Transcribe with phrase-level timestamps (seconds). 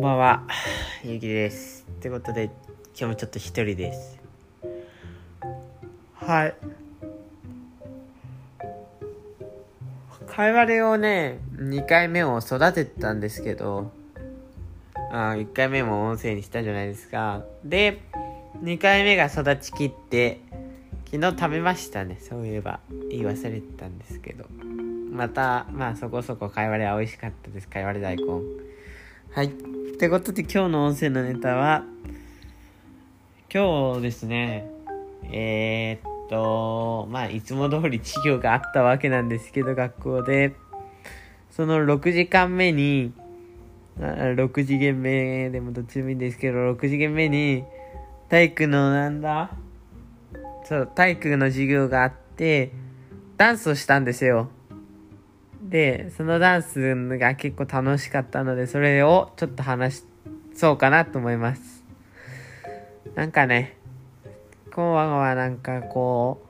[0.00, 0.46] んばんは、
[1.04, 1.84] ゆうきです。
[1.86, 2.52] ってことで、今
[3.00, 4.18] 日もちょっと一人です。
[6.14, 6.54] はい。
[10.26, 13.92] 会話でをね、2回目を育てたんですけど、
[15.12, 17.44] あ1回目も音声にしたじゃないですか。
[17.62, 18.00] で、
[18.62, 20.40] 2回目が育ちきって、
[21.10, 22.16] 昨日食べましたね。
[22.18, 22.80] そういえば、
[23.10, 24.46] 言い忘れてたんですけど。
[25.12, 27.68] また、まあそこそこ会話では美味しかったです。
[27.68, 28.24] 会話で大根。
[29.32, 29.46] はい。
[29.46, 29.50] っ
[29.96, 31.84] てことで今日の音声のネタは、
[33.48, 34.68] 今日ですね、
[35.30, 40.56] えー、っと、まあいつも通り授業があったわけなんですけど、学校で、
[41.52, 43.12] その6時間目に、
[44.00, 47.62] 6次元目でもどっちでもいいんですけど、6次元目に、
[48.28, 49.52] 体育のなんだ？
[50.64, 52.72] そう、体育の授業があって、
[53.36, 54.50] ダンスをしたんですよ。
[55.70, 60.02] で、そのダンスが結構楽しかったので、それをちょっと話
[60.52, 61.84] そうかなと思います。
[63.14, 63.76] なんかね、
[64.74, 66.42] 今晩はなんかこ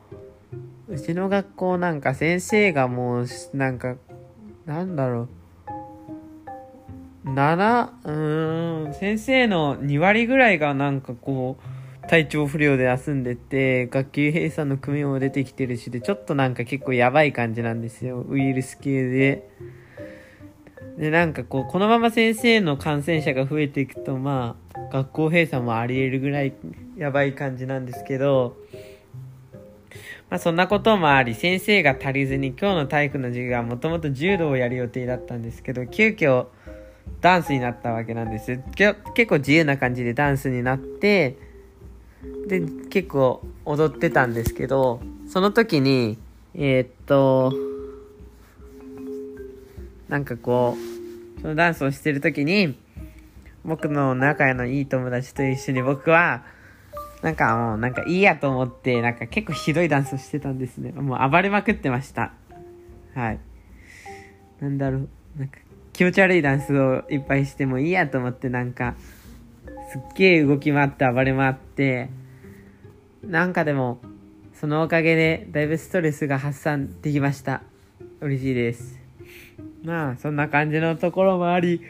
[0.88, 3.96] う、うちの学校なんか先生がもう、なんか、
[4.64, 5.28] なんだろ
[7.26, 11.79] う、7、うーん、先生の2割ぐらいがなんかこう、
[12.10, 18.26] 体調不良で休んでて、学級閉鎖の組も出てきてるしで、ちょっとなんか結構やばい感じなんですよ。
[18.28, 19.48] ウイルス系で。
[20.98, 26.52] で、なんかこう、このまま先生の感染者が増えていくと、まあ、学校閉鎖もあり得るぐらい
[26.96, 28.56] やばい感じなんですけど、
[30.30, 36.46] まあそんなこともあり、先生が足りずに、今日の体育の授業はもともと柔道をやる予定だったんですけど、急遽
[37.20, 38.58] ダンスになったわけなんです。
[38.74, 38.96] 結
[39.28, 41.49] 構自由な感じでダンスになって、
[42.46, 46.18] で、結構踊ってたんですけど、その時に、
[46.54, 47.52] えーっと、
[50.08, 50.76] なんかこ
[51.38, 52.76] う、そのダンスをしてる時に、
[53.64, 56.44] 僕の仲のいい友達と一緒に僕は、
[57.22, 60.92] なんかもう、なんかいいやと思って、なんか結構ひどいダンスをしてたんですね。
[60.92, 62.32] もう暴れまくってました。
[63.14, 63.40] はい。
[64.60, 65.08] なんだろう、
[65.38, 65.58] なんか
[65.92, 68.94] 気持ち悪いダンスをいっぱいしてもいいやと思って、なんか、
[69.92, 72.08] すっげえ動き回って暴れ回って、
[73.24, 74.00] なんかでも、
[74.54, 77.62] そのおかげでだいぶストレスが発散できました。
[78.20, 78.98] 嬉しいです。
[79.84, 81.80] まあ、そんな感じのところもあり、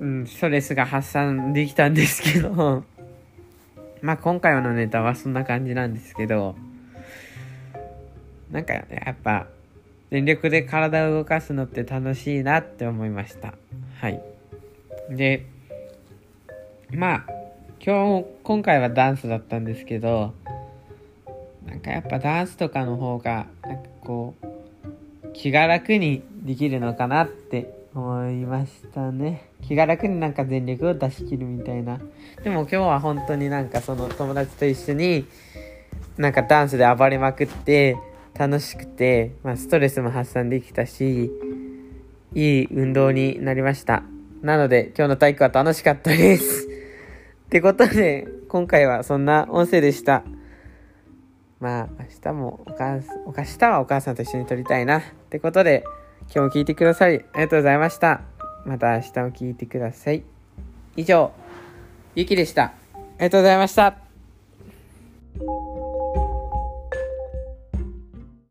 [0.00, 2.84] うん、ストレスが発散できたんですけど、
[4.02, 6.54] まあ今回のネタはそんな感じなんですけど、
[8.50, 9.46] なんかやっぱ、
[10.10, 13.54] 全力で体を動かすのって楽しいなって思いました。
[14.00, 14.20] はい。
[15.10, 15.46] で、
[16.92, 17.24] まあ、
[17.84, 20.32] 今日も、今回はダンスだったんですけど、
[21.66, 29.50] なんかやっぱダンスとかの方が、なんかこう、気が楽にできるのかなって思いましたね。
[29.62, 32.00] 気が楽になんか全力を出し切るみたいな。
[32.44, 35.26] でも今日は本当になんかその友達と一緒に、
[36.16, 37.96] なんかダンスで暴れまくって、
[38.38, 41.30] 楽しくて、まあ、ストレスも発散できたし、
[42.34, 44.04] いい運動になりました。
[44.42, 46.75] なので、今日の体育は楽しかったです。
[47.46, 50.24] ってことで、今回はそんな音声でした。
[51.60, 54.98] まあ、明日もお母さん、明日はお母さんと一緒に撮りたいな。
[54.98, 55.84] ってことで、
[56.22, 58.22] 今日も聞いてくださり、ありがとうございました。
[58.64, 60.24] また明日も聞いてください。
[60.96, 61.30] 以上、
[62.16, 62.64] ゆきでした。
[62.64, 64.05] ありがとうございました。